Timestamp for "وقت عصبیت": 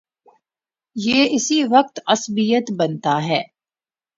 1.63-2.71